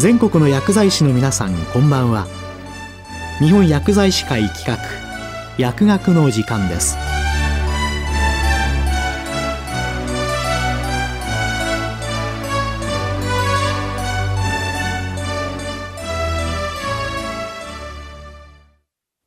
[0.00, 2.26] 全国の薬剤師の皆さんこんばんは。
[3.38, 4.78] 日本薬剤師会企画
[5.58, 6.96] 薬学の時間です。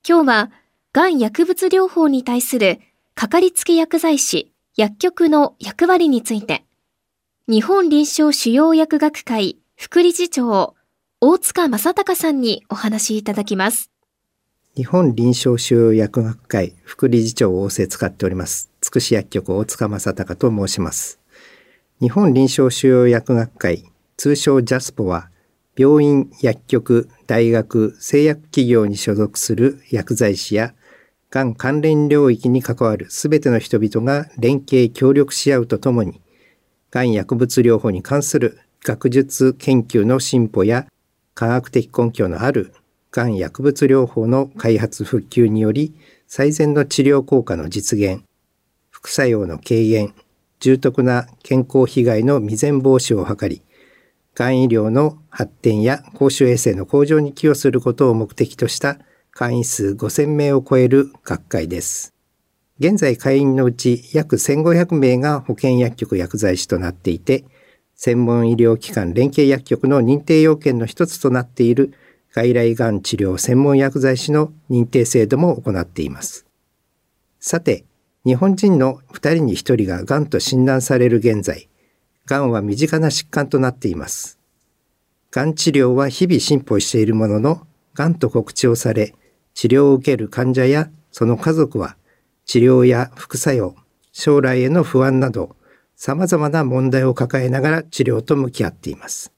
[0.09, 0.51] 今日は、
[0.91, 2.79] がん薬物療法に対する
[3.13, 6.65] かかりつけ薬剤師、薬局の役割について、
[7.47, 10.75] 日本臨床主要薬学会副理事長、
[11.19, 13.91] 大塚正隆さんにお話しいただきます。
[14.75, 18.71] 日本臨床主要薬学会副理事長を仰せ使っております。
[18.81, 21.19] つくし薬局大塚正隆と申します。
[21.99, 23.83] 日本臨床主要薬学会、
[24.15, 25.29] 通称ジャスポは、
[25.75, 30.73] 病院、薬局、大学、製薬企業に所属する薬剤師や、
[31.29, 36.21] がん関連領域に関わるすべての人々が連携協力し合うとともに、
[36.91, 40.87] がん薬物療法に関する学術研究の進歩や
[41.33, 42.73] 科学的根拠のある
[43.11, 45.95] がん薬物療法の開発復旧により
[46.27, 48.23] 最善の治療効果の実現、
[48.89, 50.13] 副作用の軽減、
[50.59, 53.61] 重篤な健康被害の未然防止を図り、
[54.33, 58.97] がん医療の発展や公衆衛生の向上に寄与することを目的とした
[59.31, 62.13] 会員数5000名を超える学会です。
[62.79, 67.45] 現在会員のうち約1500名が保健薬局薬剤師となっていて、
[67.95, 71.93] 専門医療機関連携薬局の認定要件の一つとなっている
[72.31, 76.45] 外来がん治療専門薬剤師の認定制度も行っています。
[77.39, 77.85] さて、
[78.25, 81.69] 日本人の2人に1人ががんと診断される現在、
[82.25, 84.39] がんは身近な疾患となっています。
[85.29, 89.13] がん治療は日々進歩しているものの、がんと告知をされ、
[89.53, 91.95] 治療を受ける患者やその家族は、
[92.45, 93.75] 治療や副作用、
[94.11, 95.55] 将来への不安など、
[95.95, 99.31] 様々な問題を抱えながら治療と向き合っています。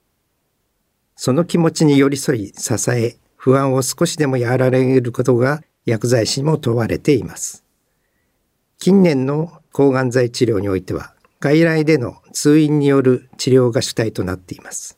[1.16, 7.64] その気持ちに寄り添い、支え、不安を少しでも和らげることが薬剤師も問われています。
[8.80, 14.98] 近年の抗がん剤治療においては、外来での通院による治療が主体となっています。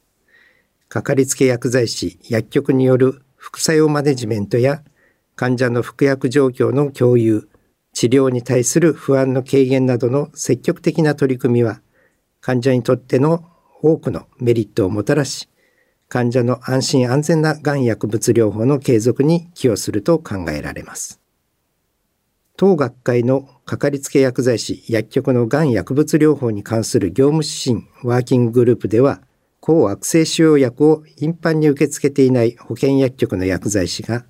[0.88, 4.82] かかりつけ薬剤師、薬局による副作用マネジメントや
[5.36, 7.50] 患者の服薬状況の共有、
[7.98, 11.82] 治療に対する不安の軽減などの積極的な取り組みは、
[12.42, 13.44] 患者にとっての
[13.82, 15.50] 多くのメリットをもたらし、
[16.08, 21.20] 患者の安心安全ながん薬物療法の継続に寄与すると考えられます。
[22.56, 29.22] 当学会のかかりつけ薬剤師薬局のがん薬物療法に関する業務指針ワーキンググループでは、
[29.60, 34.24] 抗悪性腫瘍薬を頻繁に受け付けていない保健薬局の薬剤師が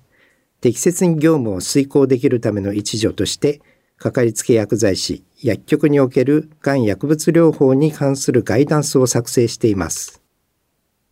[0.60, 3.60] 適切に業務を遂行できるための一助として、
[3.96, 10.22] かかりつけ薬剤師、薬局におけるがん薬物療法に関するガイダンスを作成しています。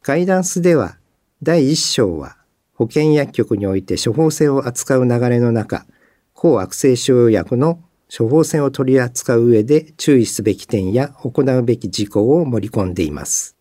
[0.03, 0.99] ガイダンスでは、
[1.43, 2.37] 第1章は、
[2.75, 5.87] 保健薬局において処方箋を扱う流れの中、
[6.33, 7.83] 抗悪性腫瘍薬の
[8.15, 13.57] 処方箋を取り扱う上で注意すべき点や行うべき事項を盛り込んでいます。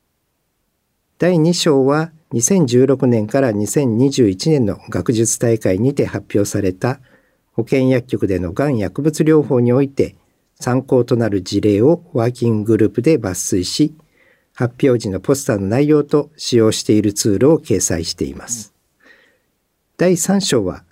[1.18, 7.00] 第2章は2016年から2021年の学術大会にて発表された
[7.54, 10.18] 保健薬局でのがん薬物療法において
[10.60, 13.94] 参考となる事例をワーキンググループで抜粋し、
[14.54, 18.74] 発表時のポスターの内容と使用しているツールを掲載しています。
[19.98, 20.84] 第3章は、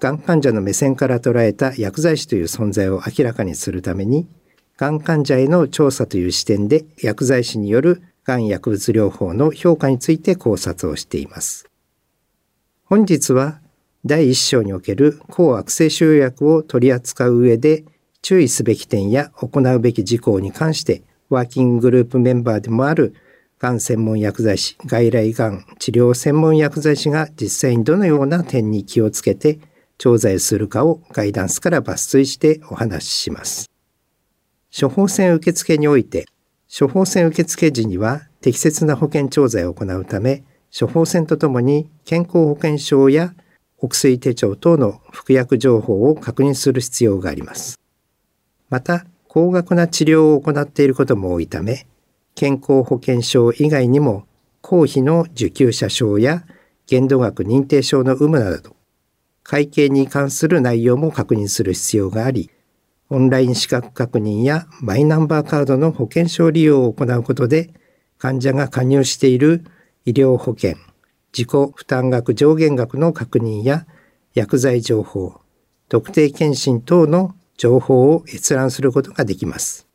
[0.00, 4.28] がん患者の目線から捉えた薬剤師という存在を明らかにするために、
[4.76, 11.66] がん患者への調査という視点で薬剤師によるがん薬物療法の評価について考察をしています。
[12.84, 13.60] 本日は
[14.04, 17.86] 第1章における抗悪性腫瘍薬を取り扱う上で
[18.20, 23.14] 注意すべき点や行うべき事項に関してワーキンググループメンバーでもある
[23.58, 29.58] がん専門薬剤師、外来がん治療専門薬剤師が実際にどのような点に気をつけて
[29.96, 33.70] 調剤するかをガイダンスから抜粋してお話しします。
[34.78, 36.26] 処方箋受付において
[36.70, 40.44] 処方箋受付時には適切な保険調剤を行うため、
[40.78, 43.34] 処方箋とともに健康保険証や
[43.78, 47.78] お薬手帳等の服薬情報を確認する必要があります。
[48.68, 51.86] また、高額な治療を行っていることも多いため、
[52.34, 54.26] 健康保険証以外にも
[54.60, 56.44] 公費の受給者証や
[56.86, 58.76] 限度額認定証の有無など、
[59.42, 62.50] 会計に関する内容も確認する必要があり、
[63.10, 67.70] オンライン資格確認やマイナンバーカードの保険証利用を行うことで、
[68.18, 69.64] 患者が加入している
[70.04, 70.74] 医療保険、
[71.32, 73.86] 自己負担額上限額の確認や
[74.34, 75.40] 薬剤情報、
[75.88, 79.86] 特定健診等の情報を閲覧することができます。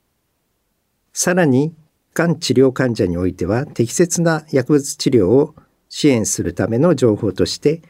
[1.13, 1.75] さらに、
[2.13, 5.56] がん治療患者においては適切な薬物治療を
[5.89, 7.81] 支援するための情報として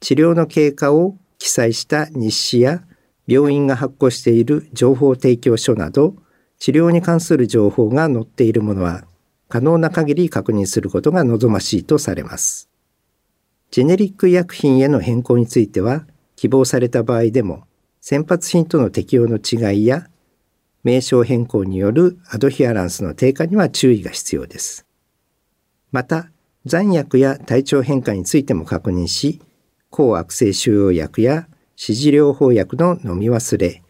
[0.00, 2.82] 治療の経過を記載した日誌や
[3.28, 6.16] 病院が発行している情報提供書など
[6.58, 9.04] 治療に関する情報が載っているものは
[9.48, 12.68] 可能な限り確認することが望ましいとされます。
[13.70, 17.64] ジェネリック医薬品への変更については希望された場合でも
[18.00, 20.08] 先発品との適用の違いや
[20.82, 24.86] 名称変更によるアドヒアランスの低下には注意が必要です。
[25.92, 26.30] また、
[26.64, 29.40] 残薬や体調変化についても確認し、
[29.90, 31.48] 抗悪性腫瘍薬や
[31.80, 33.84] 指示療法薬の飲み忘れ、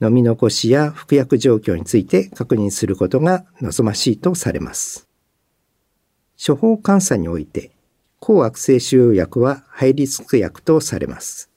[0.00, 5.06] 飲み残しや服薬状況について確認することが望ましいとされます。
[6.44, 7.72] 処方監査において、
[8.20, 11.50] 抗悪性腫瘍薬はハイリスク薬とされます。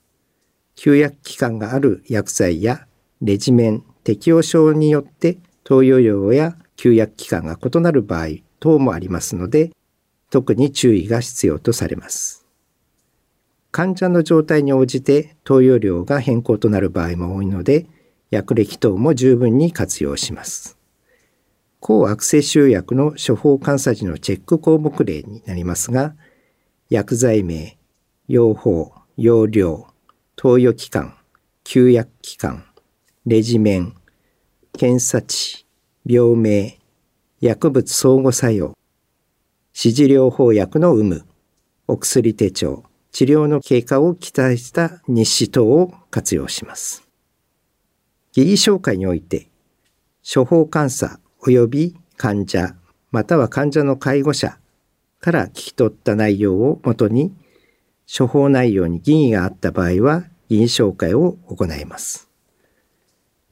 [0.75, 2.85] 休薬期間がある薬剤や
[3.21, 8.27] レジメン、適応症によって投与量や休薬期間が異なる場合
[8.59, 9.71] 等もありますので、
[10.29, 12.38] 特に注意が必要とされます。
[13.71, 17.85] 患者の状態に応じて投与量が変更となる場合も多いので、
[18.31, 20.77] 薬歴等も十分に活用します。
[21.79, 26.15] 抗悪性腫薬の処方監査時のチェック項目例になりますが、
[26.89, 27.77] 薬剤名、
[28.27, 29.87] 用法、用量、
[30.35, 31.15] 投与期間、
[31.63, 32.65] 休薬期間、
[33.25, 33.95] レジメン、
[34.73, 35.65] 検査値、
[36.05, 36.79] 病名、
[37.39, 38.77] 薬物相互作用、
[39.73, 41.25] 指示療法薬の有無、
[41.87, 47.03] お薬手帳、治療の経過を期待した日誌等を活用します。
[48.33, 49.49] 疑義紹介において、
[50.31, 52.75] 処方監査及び患者、
[53.11, 54.59] または患者の介護者
[55.19, 57.33] から聞き取った内容をもとに、
[58.17, 62.29] 処方内容に疑義があった場合は、疑義紹介を行います。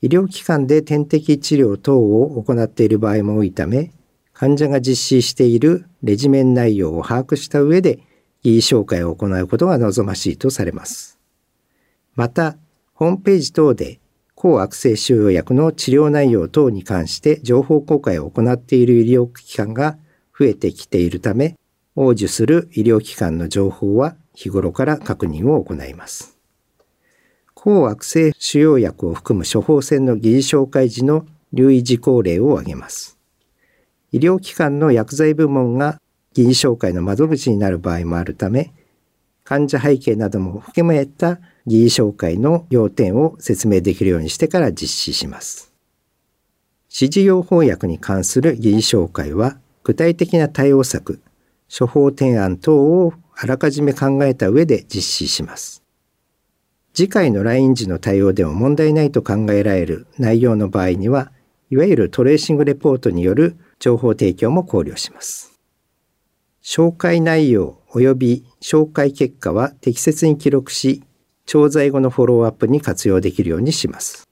[0.02, 3.92] 医療機関で点滴治療等を行っている場合も多いため、
[4.32, 8.00] 患者が実施しているレジメン内容を把握した上で、
[8.44, 11.20] 疑義紹介を行うことが望ましいとされます。
[12.16, 12.58] また、
[12.94, 14.00] ホームページ等で
[14.34, 19.98] 抗悪性腫瘍薬の治療内容等に関して情報公開を行っている医療機関が
[20.38, 21.56] 増えてきているため、
[21.96, 26.38] 応受する医療機関の情報は日頃から確認を行います。
[27.56, 33.18] 抗悪性腫瘍薬を含む処方箋の疑似紹介時の留意事項例を挙げます。
[34.12, 36.00] 医療機関の薬剤部門が
[36.38, 38.72] 疑似紹介の窓口になる場合もあるため、
[39.44, 45.74] 患者背景なども含めた疑義紹介の要点を説明できるようにしてから実施します。
[46.90, 51.22] 指示用法薬に関する疑義紹介は、具体的な対応策、
[51.76, 55.82] 処方提案等をあらかじめ考えた上で実施します。
[56.94, 61.32] 次回の来院時の対応でも問題ないと考えられる内容の場合には、
[61.72, 65.57] いわゆるトレーシングレポートによる情報提供も考慮します。
[66.68, 71.02] 紹介内容及び紹介結果は適切に記録し、
[71.46, 74.28] 調剤後のフォローアップに活用できるようにします。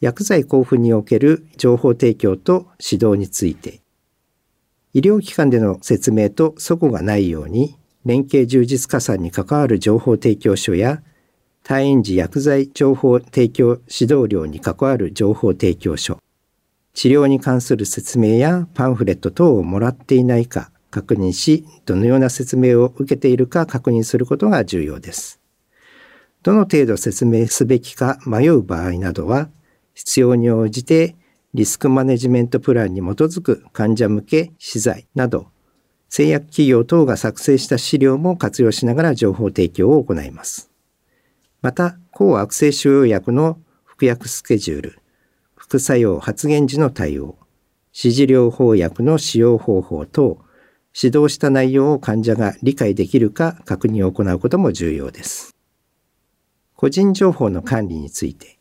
[0.00, 3.82] 薬剤交付における情報提供と指導について、
[4.94, 7.76] 医療機関での説明と齟齬がないように、
[8.06, 11.02] 連携充実加算に関わる情報提供書や、
[11.62, 16.18] 退院時薬剤情報提供指導料に関わる情報提供書、
[16.94, 25.40] 治療に関する説明やパンフレット等をもらっていないか確認し、どのような説明を受けているか確認することが重要です。
[26.44, 29.48] どの程度説明すべきか迷う場合などは、
[29.94, 31.16] 必要に応じて
[31.52, 35.48] リスクマネジメントプランに基づく患者向け資材など、
[36.08, 40.70] 製薬企業等が作成した資料も活用しながら情報提供を行います。
[41.60, 44.98] また、抗悪性腫瘍薬の服薬スケジュール、
[45.56, 47.36] 副作用発現時の対応、
[47.92, 50.43] 指示療法薬の使用方法等、
[50.96, 55.54] 指導した内容を患者が理解できるか確認を行うことも重要です。
[56.76, 58.58] 個人情報の管理について、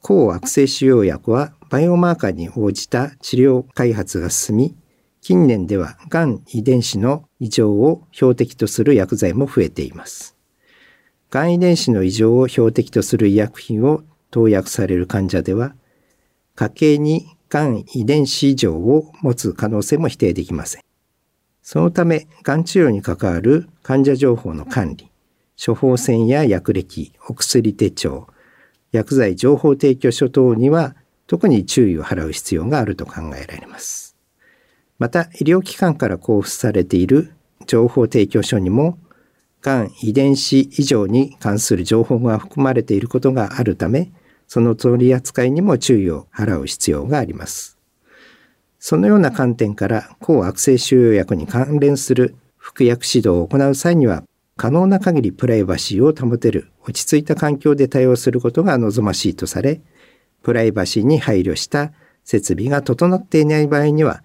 [0.00, 4.76] 抗悪性腫瘍薬はバイオマーカーに応じた治療開発が進み、
[5.20, 10.36] 近年ではがん遺伝子の異常を標的とする薬剤も増えています。
[11.30, 15.74] がん遺伝子の異常を標的とする医薬品を投薬される患者では、
[16.54, 20.83] 家計にがん遺伝子異常を持つ可能性も否定できません。
[21.64, 25.10] そのため、がん治療に関わる患者情報の管理、
[25.58, 28.26] 処方箋や薬歴、お薬手帳、
[28.92, 30.94] 薬剤情報提供書等には
[31.26, 34.14] 特に注意を払う必要があると考えられます。
[34.98, 37.32] また、医療機関から交付されている
[37.66, 38.98] 情報提供書にも、
[39.62, 44.12] がん遺伝子異常に関する情報が含まれていることがあるため、
[44.46, 47.78] その取り扱いにも注意を払う必要があります。
[48.86, 54.24] そのような観点から抗悪性腫瘍薬に関連する服薬指導を行う際には
[54.58, 59.80] 可能な限りプライバシーを保てる落ち着いた環境で対応することが望ましいとされ、
[60.42, 61.92] プライバシーに配慮した
[62.24, 64.22] 設備が整っていない場合には、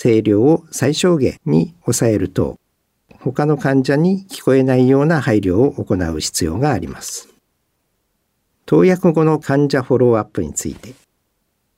[0.00, 2.60] 声量を最小限に抑えると、
[3.18, 7.28] 他の患者に聞こえないような配慮を行う必要があります。
[8.66, 10.94] 投薬後の患者フォローアップについて、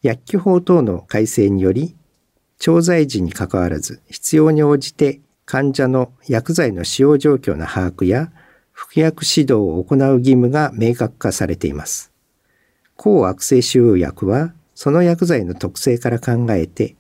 [0.03, 1.98] 薬機法等の改正により、
[2.59, 8.31] 調剤時にかかわらず必要に応じて患者の薬剤の使用状況の把握や
[8.73, 12.13] 服薬指導を行う義務が明確化されています。
[12.97, 16.97] 抗悪性腫瘍薬はその薬剤の特性から考えて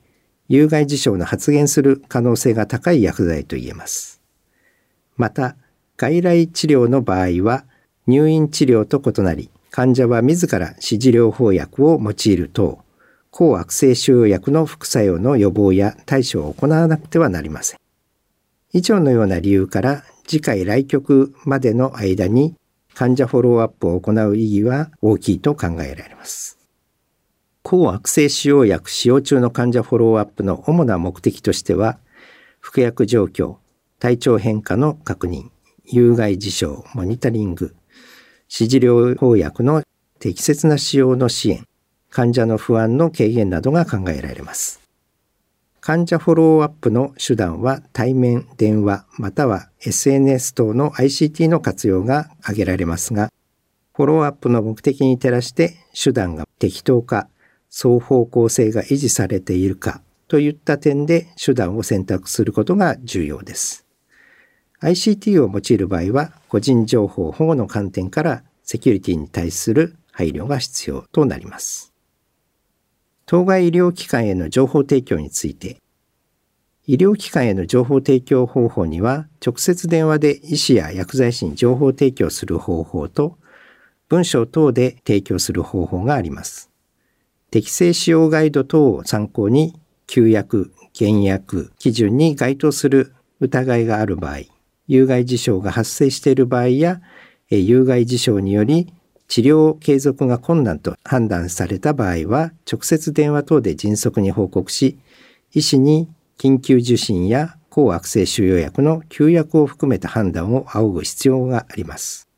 [0.48, 4.20] 有害事象の発現する可能性が高い薬剤と言えます。
[5.16, 5.56] また、
[5.96, 7.64] 外来治療の場合は
[8.06, 12.78] 入院治療と異なり患者は自ら指示療法薬を用いると
[13.30, 17.78] 抗悪性腫瘍薬の副作用の予防や対処を行わなくてはなりません。
[18.72, 22.54] 以上のような理由から次回来局までの間に
[22.94, 26.58] 患者フォローアップを行う意義は大きいと考えられます。
[27.62, 31.98] 抗悪性腫瘍薬使用中の患者フォローアップの主な目的としては、
[32.60, 33.56] 服薬状況、
[33.98, 35.50] 体調変化の確認、
[35.84, 37.76] 有害事象、モニタリング、
[38.50, 39.82] 指示療法薬の
[40.18, 41.67] 適切な使用の支援、
[42.10, 44.80] 患者の不安の軽減などが考えられます。
[45.80, 53.30] 患者フォローアップの手段は対面、電話、または SNS 等の ICT の活用が挙げられますが、
[53.94, 57.28] フォローアップの目的に照らして手段が適当か、
[57.70, 63.86] 双方向性が維持されているかといった点で手段を選択することが重要です。
[64.80, 71.92] ICT を用いる場合は、個人情報保護の観点からセキュリティに対する配慮が必要となります。
[73.30, 75.76] 当該医療機関への情報提供について、
[76.86, 83.36] 医療機関への情報提供方法には、直接電話で医師や薬剤師に情報提供する方法と、
[84.08, 86.70] 文章等で提供する方法があります。
[87.50, 94.38] 適正使用ガイド等を参考に、旧薬、減薬基準に該当する疑いがある場合、
[94.86, 97.02] 有害事象が発生している場合や、
[97.50, 98.90] 有害事象により
[99.28, 104.98] 治療継続が困難と判断された場合は、直接電話等で迅速に報告し、
[105.52, 106.08] 医師に
[106.38, 112.28] 緊急受診や抗悪性腫瘍薬の休薬を含めた判断を仰ぐ必要があります。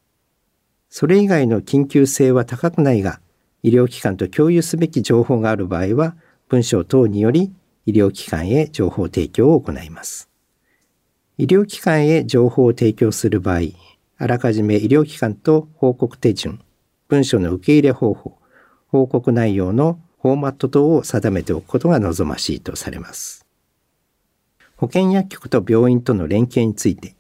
[0.89, 3.21] それ以外の緊急性は高くないが、
[3.63, 6.17] 医療機関と共有すべき情報がある場合は、
[6.49, 7.53] 文章等により
[7.87, 10.29] 医療機関へ情報提供を行います。
[11.39, 13.61] 医療機関へ情報を提供する場合、
[14.19, 16.61] あらかじめ医療機関と報告手順、
[17.11, 18.39] 文書の受け入れ方法、
[18.87, 23.45] 報告内容のフォーマット等を定めておくことが望ましいとされます。
[24.77, 27.17] 保健薬局と病院との連携について、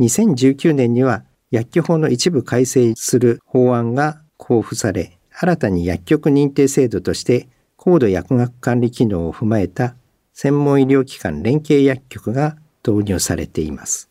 [0.00, 9.96] 2019年には薬局法の一部改正する法案が交付され、新たに薬局認定制度として高度薬学管理機能を踏まえた
[10.34, 12.56] 専門医療機関連携薬局が
[12.86, 14.08] 導入されています。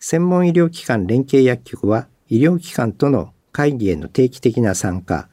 [0.00, 5.28] 専門医療機関連携薬局は医療機関との会議への定期的な参加、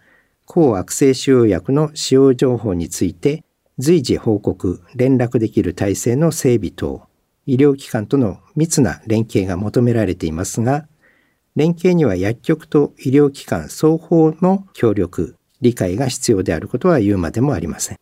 [0.46, 3.44] 抗悪性腫瘍薬の使用情報について
[3.80, 7.08] 随時報告、連絡できる体制の整備等、
[7.46, 10.86] 医療機関との密な連携が求められていますが、
[11.56, 17.98] 連携には薬局と医療機関双方の協力、理解が必要であることは言うまでもありません。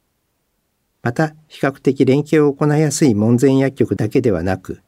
[1.03, 4.81] また、比較的連携を行いやすい門前薬局だけではなく、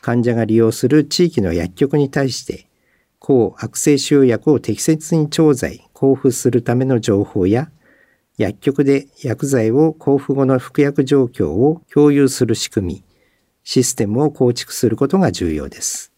[0.00, 2.69] 患者が利用する地域の薬局に対して、
[3.20, 7.70] 抗悪性腫瘍薬を適切に調剤、交付するための情報や、
[8.38, 13.04] 薬局で薬剤を交付後の服薬状況を共有する仕組み、
[13.62, 16.12] システムを構築することが重要です。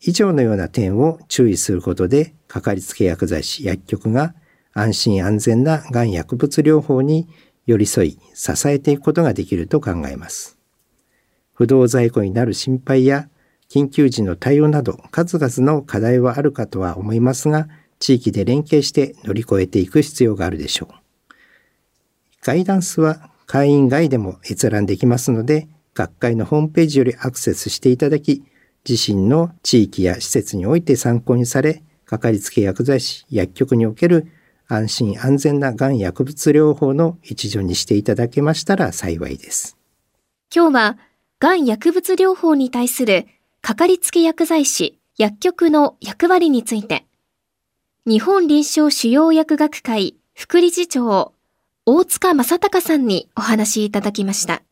[0.00, 4.34] 以上のような点を注意することで、かかりつけ薬剤師薬局が
[4.72, 7.28] 安心安全ながん薬物療法に
[7.66, 10.58] 寄り添い支えていくことができると考えます。
[11.54, 13.28] 不動在庫になる心配や
[13.68, 17.68] 緊急時の対応など数々の課題はあるかとは思いますが、
[17.98, 20.94] 地域で連携して乗り越えていく必要があるでしょう。
[22.42, 28.44] ガイダンスは会員外でも閲覧できますので、学会のホームページよりアクセスしていただき、
[28.88, 34.28] 自身の地域や施設において参考にされ、かかりつけ薬剤師、薬局における
[34.68, 39.76] 安心安全ながん薬物療法の一助にしていただけましたら幸いです。
[40.54, 40.98] 今日は、
[41.38, 43.26] がん薬物療法に対する
[43.66, 47.04] かかりつけ薬剤師、薬局の役割について、
[48.06, 51.32] 日本臨床主要薬学会副理事長、
[51.84, 54.62] 大塚正隆さんにお話いただきました。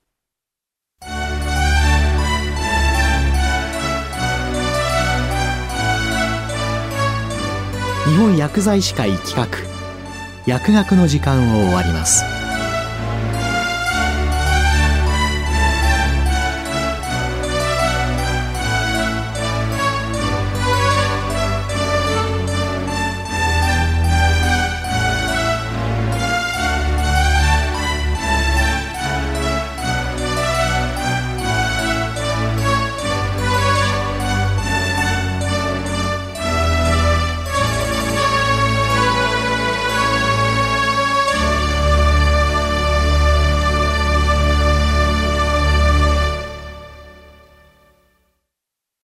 [8.06, 9.48] 日本薬剤師会企画
[10.46, 12.43] 薬学の時間を終わります。